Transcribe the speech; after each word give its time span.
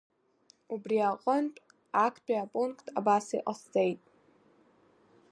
Убри 0.73 0.97
аҟынтә, 1.09 1.59
актәи 2.05 2.43
апункт 2.43 2.85
абас 2.99 3.25
иҟасҵеит. 3.37 4.01